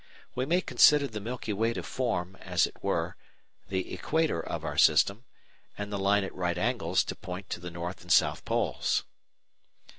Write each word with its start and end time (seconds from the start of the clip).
We 0.33 0.47
may 0.47 0.61
consider 0.61 1.05
the 1.07 1.19
Milky 1.19 1.53
Way 1.53 1.73
to 1.73 1.83
form, 1.83 2.35
as 2.37 2.65
it 2.65 2.75
were, 2.81 3.17
the 3.67 3.93
equator 3.93 4.41
of 4.41 4.63
our 4.65 4.75
system, 4.75 5.25
and 5.77 5.93
the 5.93 5.99
line 5.99 6.23
at 6.23 6.33
right 6.33 6.57
angles 6.57 7.03
to 7.03 7.15
point 7.15 7.51
to 7.51 7.59
the 7.59 7.69
north 7.69 8.01
and 8.01 8.11
south 8.11 8.43
poles. 8.43 9.03